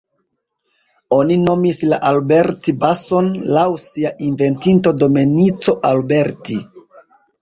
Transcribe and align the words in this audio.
Oni 1.17 1.35
nomis 1.41 1.81
la 1.91 1.99
Alberti-bason 2.11 3.29
laŭ 3.59 3.67
sia 3.87 4.15
inventinto 4.29 4.95
Domenico 5.05 5.77
Alberti. 5.95 6.59